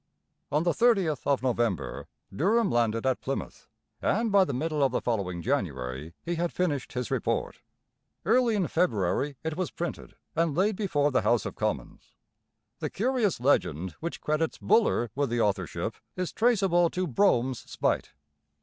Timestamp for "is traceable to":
16.15-17.05